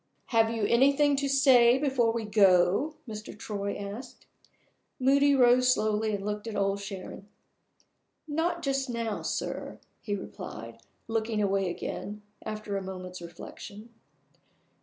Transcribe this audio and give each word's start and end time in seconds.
"Have 0.33 0.49
you 0.49 0.65
anything 0.65 1.15
to 1.17 1.27
say 1.29 1.77
before 1.77 2.11
we 2.11 2.25
go?" 2.25 2.95
Mr. 3.07 3.37
Troy 3.37 3.77
asked. 3.77 4.25
Moody 4.99 5.35
rose 5.35 5.71
slowly 5.71 6.15
and 6.15 6.25
looked 6.25 6.47
at 6.47 6.55
Old 6.55 6.79
Sharon. 6.81 7.27
"Not 8.27 8.63
just 8.63 8.89
now, 8.89 9.21
sir," 9.21 9.79
he 10.01 10.15
replied, 10.15 10.79
looking 11.07 11.39
away 11.39 11.69
again, 11.69 12.23
after 12.43 12.75
a 12.75 12.81
moment's 12.81 13.21
reflection. 13.21 13.89